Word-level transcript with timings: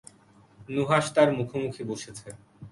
নুহাশ 0.69 1.05
তার 1.15 1.29
মুখোমুখি 1.37 1.83
বসেছে। 1.91 2.27